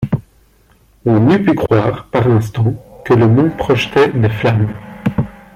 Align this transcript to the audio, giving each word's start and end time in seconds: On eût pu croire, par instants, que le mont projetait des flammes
On 1.05 1.29
eût 1.29 1.43
pu 1.43 1.53
croire, 1.53 2.05
par 2.07 2.25
instants, 2.27 2.73
que 3.05 3.13
le 3.13 3.27
mont 3.27 3.51
projetait 3.51 4.09
des 4.09 4.29
flammes 4.29 4.69